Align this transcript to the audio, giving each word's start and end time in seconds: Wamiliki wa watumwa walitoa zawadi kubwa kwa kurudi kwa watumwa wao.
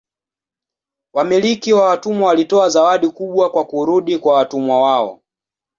Wamiliki 1.13 1.73
wa 1.73 1.85
watumwa 1.87 2.27
walitoa 2.29 2.69
zawadi 2.69 3.09
kubwa 3.09 3.49
kwa 3.51 3.65
kurudi 3.65 4.17
kwa 4.17 4.33
watumwa 4.33 4.81
wao. 4.81 5.21